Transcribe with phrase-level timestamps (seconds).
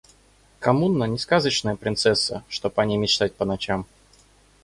[0.59, 3.85] Коммуна не сказочная принцесса, чтоб о ней мечтать по ночам.